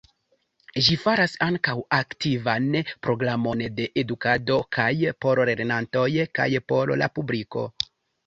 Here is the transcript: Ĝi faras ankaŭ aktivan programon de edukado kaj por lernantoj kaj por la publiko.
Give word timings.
Ĝi 0.85 0.95
faras 1.01 1.33
ankaŭ 1.47 1.75
aktivan 1.97 2.65
programon 3.07 3.61
de 3.79 3.85
edukado 4.03 4.57
kaj 4.77 4.89
por 5.25 5.41
lernantoj 5.51 6.07
kaj 6.39 6.49
por 6.73 6.95
la 7.03 7.11
publiko. 7.19 7.67